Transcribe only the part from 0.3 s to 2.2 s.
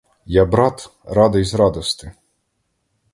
брат, радий, з радости.